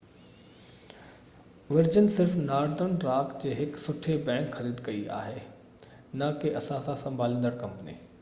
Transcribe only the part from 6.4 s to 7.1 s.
ڪي اثاثا